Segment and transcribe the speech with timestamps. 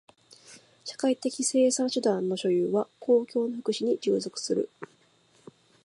[0.83, 4.67] 社会的生産手段の所有は公共の福祉に従属する。